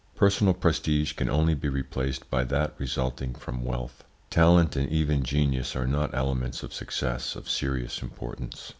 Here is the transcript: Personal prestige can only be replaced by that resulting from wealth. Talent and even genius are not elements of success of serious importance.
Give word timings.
Personal 0.15 0.55
prestige 0.55 1.13
can 1.13 1.29
only 1.29 1.53
be 1.53 1.69
replaced 1.69 2.27
by 2.31 2.43
that 2.45 2.73
resulting 2.79 3.35
from 3.35 3.63
wealth. 3.63 4.03
Talent 4.31 4.75
and 4.75 4.89
even 4.91 5.21
genius 5.21 5.75
are 5.75 5.85
not 5.85 6.15
elements 6.15 6.63
of 6.63 6.73
success 6.73 7.35
of 7.35 7.47
serious 7.47 8.01
importance. 8.01 8.69